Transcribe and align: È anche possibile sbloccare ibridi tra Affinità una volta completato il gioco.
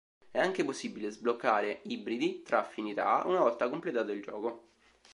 È 0.31 0.39
anche 0.39 0.65
possibile 0.65 1.11
sbloccare 1.11 1.81
ibridi 1.83 2.41
tra 2.41 2.61
Affinità 2.61 3.21
una 3.27 3.41
volta 3.41 3.69
completato 3.69 4.11
il 4.11 4.23
gioco. 4.23 4.69